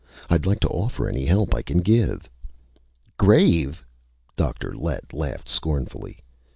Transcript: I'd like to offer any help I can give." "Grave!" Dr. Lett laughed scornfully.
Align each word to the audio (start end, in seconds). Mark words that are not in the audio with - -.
I'd 0.31 0.47
like 0.47 0.59
to 0.61 0.69
offer 0.69 1.07
any 1.07 1.25
help 1.25 1.53
I 1.53 1.61
can 1.61 1.77
give." 1.77 2.27
"Grave!" 3.17 3.85
Dr. 4.35 4.73
Lett 4.75 5.13
laughed 5.13 5.47
scornfully. 5.47 6.17